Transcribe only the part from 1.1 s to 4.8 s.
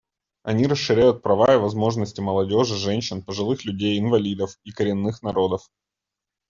права и возможности молодежи, женщин, пожилых людей, инвалидов и